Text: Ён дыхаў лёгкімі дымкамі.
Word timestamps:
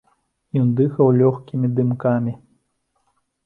Ён 0.61 0.71
дыхаў 0.79 1.11
лёгкімі 1.21 1.67
дымкамі. 1.77 2.33